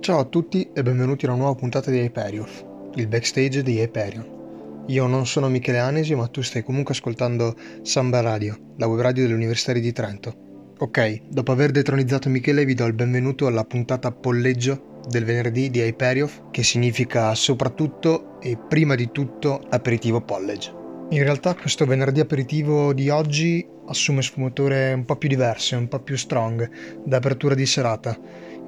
Ciao 0.00 0.18
a 0.18 0.24
tutti 0.24 0.66
e 0.72 0.82
benvenuti 0.82 1.26
a 1.26 1.28
una 1.28 1.36
nuova 1.36 1.54
puntata 1.56 1.90
di 1.90 1.98
Hyperion, 1.98 2.46
il 2.94 3.06
backstage 3.06 3.62
di 3.62 3.80
Hyperion. 3.80 4.84
Io 4.86 5.06
non 5.06 5.26
sono 5.26 5.50
Michele 5.50 5.78
Anesi, 5.78 6.14
ma 6.14 6.26
tu 6.26 6.40
stai 6.40 6.62
comunque 6.62 6.94
ascoltando 6.94 7.54
Samba 7.82 8.22
Radio, 8.22 8.72
la 8.78 8.86
web 8.86 8.98
radio 8.98 9.24
dell'Università 9.24 9.74
di 9.74 9.92
Trento. 9.92 10.72
Ok, 10.78 11.28
dopo 11.28 11.52
aver 11.52 11.70
detronizzato 11.70 12.30
Michele 12.30 12.64
vi 12.64 12.72
do 12.72 12.86
il 12.86 12.94
benvenuto 12.94 13.46
alla 13.46 13.64
puntata 13.64 14.10
polleggio 14.10 15.00
del 15.06 15.26
venerdì 15.26 15.68
di 15.68 15.80
Hyperion, 15.80 16.48
che 16.50 16.62
significa 16.62 17.34
soprattutto 17.34 18.40
e 18.40 18.56
prima 18.56 18.94
di 18.94 19.10
tutto 19.12 19.60
aperitivo 19.68 20.22
college. 20.24 20.78
In 21.10 21.22
realtà 21.24 21.54
questo 21.54 21.84
venerdì 21.84 22.20
aperitivo 22.20 22.94
di 22.94 23.10
oggi 23.10 23.66
assume 23.86 24.22
sfumature 24.22 24.92
un 24.92 25.04
po' 25.04 25.16
più 25.16 25.28
diverse, 25.28 25.76
un 25.76 25.88
po' 25.88 25.98
più 25.98 26.16
strong, 26.16 26.70
da 27.04 27.18
apertura 27.18 27.54
di 27.54 27.66
serata 27.66 28.18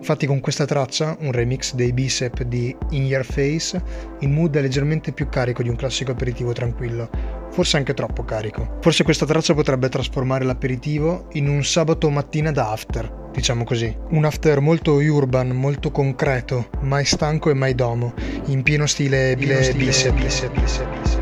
Infatti 0.03 0.27
con 0.27 0.41
questa 0.41 0.65
traccia, 0.65 1.17
un 1.21 1.31
remix 1.31 1.75
dei 1.75 1.93
Bicep 1.93 2.43
di 2.43 2.77
In 2.91 3.05
Your 3.07 3.25
Face, 3.25 3.81
il 4.19 4.31
mood 4.31 4.57
è 4.57 4.61
leggermente 4.61 5.13
più 5.13 5.29
carico 5.29 5.63
di 5.63 5.69
un 5.69 5.77
classico 5.77 6.11
aperitivo 6.11 6.51
tranquillo, 6.51 7.09
forse 7.53 7.77
anche 7.77 7.95
troppo 7.95 8.25
carico. 8.25 8.79
Forse 8.81 9.05
questa 9.05 9.27
traccia 9.27 9.55
potrebbe 9.55 9.89
trasformare 9.89 10.45
l'aperitivo 10.45 11.29
in 11.35 11.49
un 11.49 11.63
sabato 11.63 12.11
mattina 12.11 12.51
da 12.51 12.73
after, 12.73 13.29
diciamo 13.33 13.63
così. 13.63 13.97
Un 14.09 14.25
after 14.25 14.59
molto 14.59 14.95
urban, 14.95 15.51
molto 15.51 15.93
concreto, 15.93 16.71
mai 16.81 17.05
stanco 17.05 17.51
e 17.51 17.55
mai 17.55 17.77
domo, 17.77 18.13
in 18.47 18.65
pieno 18.65 18.87
stile, 18.87 19.37
stile 19.37 19.73
bicep, 19.73 20.15
bicep, 20.15 20.53
bicep, 20.53 21.01
bicep. 21.01 21.22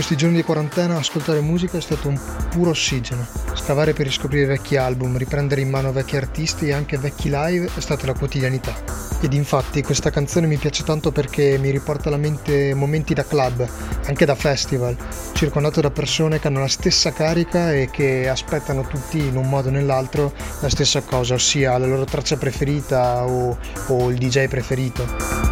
Questi 0.00 0.16
giorni 0.16 0.36
di 0.36 0.44
quarantena 0.44 0.96
ascoltare 0.96 1.40
musica 1.40 1.76
è 1.76 1.80
stato 1.82 2.08
un 2.08 2.18
puro 2.48 2.70
ossigeno. 2.70 3.26
Scavare 3.52 3.92
per 3.92 4.06
riscoprire 4.06 4.46
vecchi 4.46 4.78
album, 4.78 5.18
riprendere 5.18 5.60
in 5.60 5.68
mano 5.68 5.92
vecchi 5.92 6.16
artisti 6.16 6.68
e 6.68 6.72
anche 6.72 6.96
vecchi 6.96 7.28
live 7.30 7.68
è 7.74 7.80
stata 7.80 8.06
la 8.06 8.14
quotidianità. 8.14 8.74
Ed 9.20 9.34
infatti 9.34 9.82
questa 9.82 10.08
canzone 10.08 10.46
mi 10.46 10.56
piace 10.56 10.84
tanto 10.84 11.12
perché 11.12 11.58
mi 11.58 11.68
riporta 11.68 12.08
alla 12.08 12.16
mente 12.16 12.72
momenti 12.72 13.12
da 13.12 13.26
club, 13.26 13.68
anche 14.06 14.24
da 14.24 14.34
festival, 14.34 14.96
circondato 15.34 15.82
da 15.82 15.90
persone 15.90 16.40
che 16.40 16.46
hanno 16.46 16.60
la 16.60 16.68
stessa 16.68 17.12
carica 17.12 17.70
e 17.74 17.90
che 17.92 18.26
aspettano 18.26 18.86
tutti 18.86 19.18
in 19.18 19.36
un 19.36 19.50
modo 19.50 19.68
o 19.68 19.72
nell'altro 19.72 20.32
la 20.60 20.70
stessa 20.70 21.02
cosa, 21.02 21.34
ossia 21.34 21.76
la 21.76 21.86
loro 21.86 22.04
traccia 22.04 22.38
preferita 22.38 23.26
o, 23.26 23.58
o 23.88 24.10
il 24.10 24.16
DJ 24.16 24.46
preferito. 24.48 25.49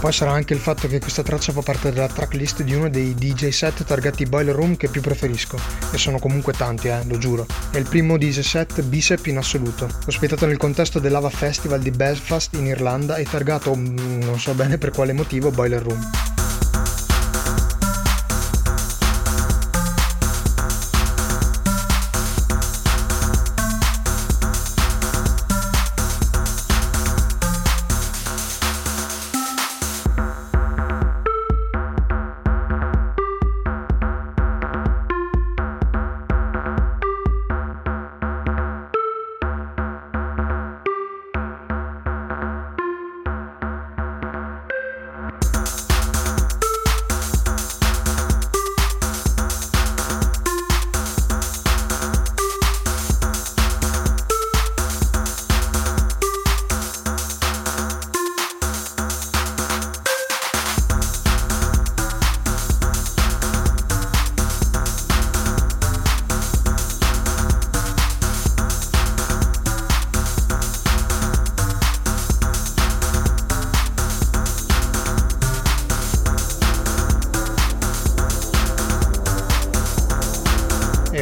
Poi 0.00 0.12
sarà 0.12 0.32
anche 0.32 0.54
il 0.54 0.60
fatto 0.60 0.88
che 0.88 0.98
questa 0.98 1.22
traccia 1.22 1.52
fa 1.52 1.60
parte 1.60 1.92
della 1.92 2.08
tracklist 2.08 2.62
di 2.62 2.72
uno 2.72 2.88
dei 2.88 3.14
DJ 3.14 3.50
set 3.50 3.84
targati 3.84 4.24
Boiler 4.24 4.54
Room 4.54 4.76
che 4.76 4.88
più 4.88 5.02
preferisco, 5.02 5.58
e 5.92 5.98
sono 5.98 6.18
comunque 6.18 6.54
tanti, 6.54 6.88
eh, 6.88 7.04
lo 7.04 7.18
giuro. 7.18 7.46
È 7.70 7.76
il 7.76 7.86
primo 7.86 8.16
DJ 8.16 8.40
set 8.40 8.80
bicep 8.80 9.26
in 9.26 9.36
assoluto, 9.36 9.88
ospitato 10.06 10.46
nel 10.46 10.56
contesto 10.56 11.00
dell'Ava 11.00 11.28
Festival 11.28 11.80
di 11.80 11.90
Belfast 11.90 12.54
in 12.54 12.64
Irlanda 12.64 13.16
e 13.16 13.24
targato, 13.24 13.74
mm, 13.74 14.22
non 14.22 14.40
so 14.40 14.54
bene 14.54 14.78
per 14.78 14.90
quale 14.90 15.12
motivo, 15.12 15.50
Boiler 15.50 15.82
Room. 15.82 16.39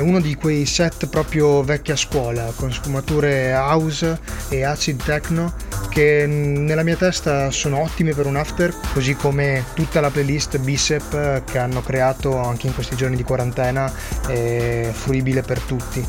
Uno 0.08 0.20
di 0.20 0.36
quei 0.36 0.64
set 0.64 1.06
proprio 1.06 1.62
vecchia 1.62 1.94
scuola, 1.94 2.50
con 2.56 2.72
sfumature 2.72 3.52
house 3.52 4.18
e 4.48 4.64
acid 4.64 5.04
techno 5.04 5.52
che 5.90 6.24
nella 6.26 6.82
mia 6.82 6.96
testa 6.96 7.50
sono 7.50 7.82
ottime 7.82 8.14
per 8.14 8.24
un 8.24 8.36
after, 8.36 8.74
così 8.94 9.14
come 9.14 9.64
tutta 9.74 10.00
la 10.00 10.08
playlist 10.08 10.58
Bicep 10.58 11.44
che 11.44 11.58
hanno 11.58 11.82
creato 11.82 12.38
anche 12.38 12.68
in 12.68 12.74
questi 12.74 12.96
giorni 12.96 13.16
di 13.16 13.22
quarantena, 13.22 13.92
è 14.26 14.88
fruibile 14.92 15.42
per 15.42 15.60
tutti. 15.60 16.04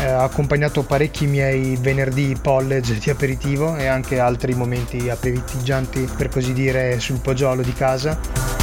Eh, 0.00 0.06
ha 0.06 0.22
accompagnato 0.22 0.82
parecchi 0.82 1.26
miei 1.26 1.76
venerdì 1.78 2.36
college 2.42 2.98
di 2.98 3.10
aperitivo 3.10 3.76
e 3.76 3.86
anche 3.86 4.18
altri 4.18 4.54
momenti 4.54 5.10
aperitigianti 5.10 6.08
per 6.16 6.28
così 6.28 6.54
dire 6.54 6.98
sul 7.00 7.20
poggiolo 7.20 7.62
di 7.62 7.72
casa 7.74 8.61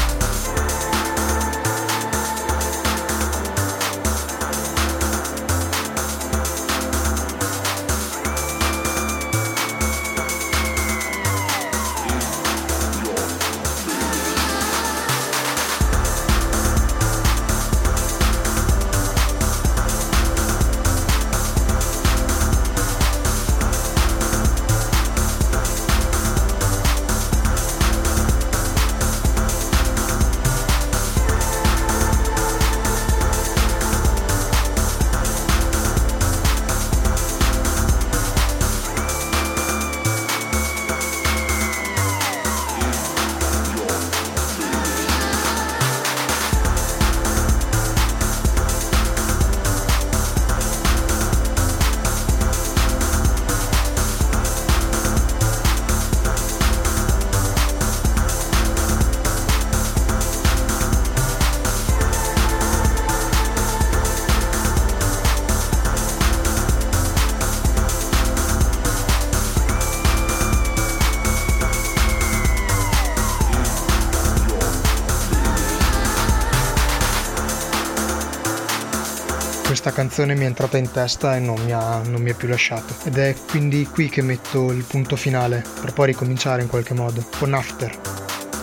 canzone 80.00 80.34
mi 80.34 80.44
è 80.44 80.48
entrata 80.48 80.78
in 80.78 80.90
testa 80.90 81.36
e 81.36 81.40
non 81.40 81.62
mi, 81.66 81.74
ha, 81.74 82.02
non 82.06 82.22
mi 82.22 82.30
ha 82.30 82.34
più 82.34 82.48
lasciato. 82.48 82.96
Ed 83.04 83.18
è 83.18 83.36
quindi 83.50 83.86
qui 83.86 84.08
che 84.08 84.22
metto 84.22 84.72
il 84.72 84.86
punto 84.86 85.18
finale, 85.18 85.62
per 85.82 85.92
poi 85.92 86.06
ricominciare 86.06 86.62
in 86.62 86.70
qualche 86.70 86.94
modo, 86.94 87.28
con 87.38 87.54
After, 87.54 88.00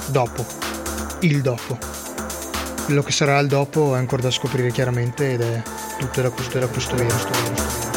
dopo, 0.06 0.47
il 1.21 1.43
dopo. 1.43 1.77
Quello 2.87 3.03
che 3.03 3.12
sarà 3.12 3.38
il 3.41 3.49
dopo 3.49 3.94
è 3.94 3.99
ancora 3.99 4.23
da 4.23 4.31
scoprire 4.31 4.71
chiaramente 4.71 5.33
ed 5.33 5.43
è 5.43 5.62
tutto 5.99 6.23
da 6.23 6.31
costruire, 6.31 6.71
costruire, 6.73 7.12
costruire, 7.12 7.50
costruire. 7.50 7.95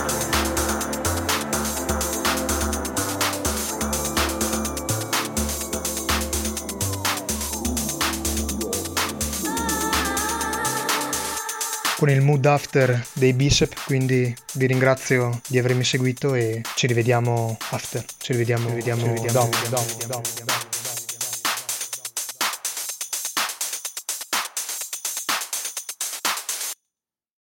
Con 12.00 12.10
il 12.10 12.22
mood 12.22 12.46
after 12.46 13.06
dei 13.12 13.34
Bicep, 13.34 13.84
quindi 13.84 14.34
vi 14.54 14.68
ringrazio 14.68 15.42
di 15.50 15.60
avermi 15.60 15.84
seguito 15.84 16.34
e 16.34 16.62
ci 16.75 16.88
rivediamo 16.88 17.57
after, 17.72 18.06
ci 18.18 18.31
rivediamo, 18.31 18.69
ci 18.69 18.75
rivediamo, 18.75 19.01
ci 19.01 19.07
rivediamo. 19.07 19.40
dopo, 19.40 19.57
dopo, 19.69 20.06
dopo, 20.07 20.30
dopo. 20.46 20.59